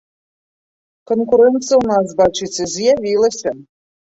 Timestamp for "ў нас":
1.81-2.07